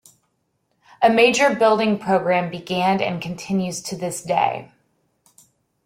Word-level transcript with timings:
A 1.03 1.11
major 1.11 1.53
building 1.53 1.99
programme 1.99 2.49
began 2.49 3.03
and 3.03 3.21
continues 3.21 3.83
to 3.83 3.95
this 3.95 4.23
day. 4.23 4.71